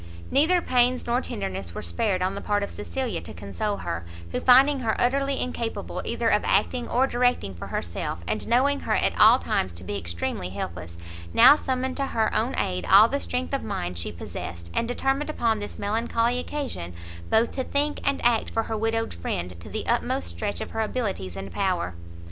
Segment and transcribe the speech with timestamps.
[0.31, 4.39] Neither pains nor tenderness were spared on the part of Cecilia to console her; who
[4.39, 9.13] finding her utterly incapable either of acting or directing for herself, and knowing her at
[9.19, 10.97] all times to be extremely helpless,
[11.35, 15.29] now summoned to her own aid all the strength of mind she possessed, and determined
[15.29, 16.95] upon this melancholy occasion,
[17.29, 20.81] both to think and act for her widowed friend to the utmost stretch of her
[20.81, 21.93] abilities and power.